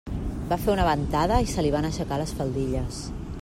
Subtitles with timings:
[0.53, 3.07] Va fer una ventada i se li van aixecar les faldilles.